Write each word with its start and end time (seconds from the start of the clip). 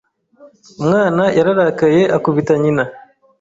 Umwana 0.81 1.23
yararakaye 1.37 2.01
akubita 2.17 2.53
nyina. 2.61 2.83